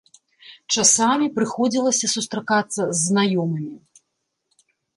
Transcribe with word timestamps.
Часамі 0.75 1.27
прыходзілася 1.35 2.05
сустракацца 2.15 2.81
з 2.81 2.99
знаёмымі. 3.07 3.73